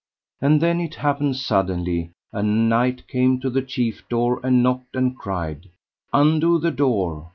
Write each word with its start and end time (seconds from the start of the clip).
And 0.41 0.59
then 0.63 0.81
it 0.81 0.95
happed 0.95 1.35
suddenly 1.35 2.09
a 2.33 2.41
knight 2.41 3.07
came 3.07 3.39
to 3.41 3.51
the 3.51 3.61
chief 3.61 4.09
door 4.09 4.39
and 4.43 4.63
knocked, 4.63 4.95
and 4.95 5.15
cried: 5.15 5.69
Undo 6.11 6.57
the 6.57 6.71
door. 6.71 7.29